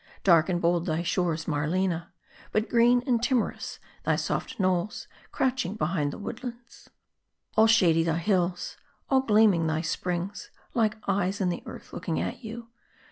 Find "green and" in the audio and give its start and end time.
2.69-3.21